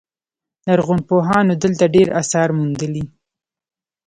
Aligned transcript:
لرغونپوهانو 0.67 1.53
دلته 1.63 1.83
ډیر 1.95 2.07
اثار 2.21 2.49
موندلي 2.57 3.05